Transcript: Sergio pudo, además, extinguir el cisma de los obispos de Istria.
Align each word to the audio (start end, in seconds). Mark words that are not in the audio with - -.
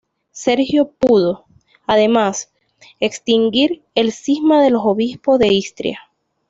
Sergio 0.31 0.87
pudo, 0.93 1.45
además, 1.85 2.51
extinguir 2.99 3.83
el 3.93 4.11
cisma 4.11 4.63
de 4.63 4.71
los 4.71 4.81
obispos 4.83 5.37
de 5.37 5.53
Istria. 5.53 5.99